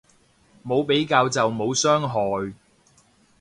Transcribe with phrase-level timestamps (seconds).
[0.65, 2.55] 冇比較就冇傷害